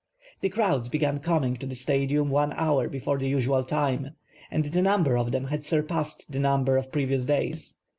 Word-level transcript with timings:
The 0.41 0.49
crowds 0.49 0.89
began 0.89 1.19
coming 1.19 1.57
to 1.57 1.67
the 1.67 1.75
Stadium 1.75 2.31
one 2.31 2.53
hour 2.53 2.87
before 2.89 3.19
the 3.19 3.27
usual 3.29 3.63
time 3.63 4.15
and 4.49 4.65
the 4.65 4.81
number 4.81 5.15
of 5.15 5.31
them 5.31 5.43
had 5.45 5.63
surpassed 5.63 6.31
the 6.31 6.39
number 6.39 6.75
of 6.75 6.91
previous 6.91 7.23
days. 7.23 7.75